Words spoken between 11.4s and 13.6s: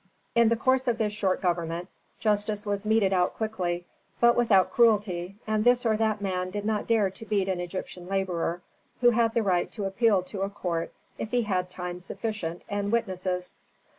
had time sufficient and witnesses.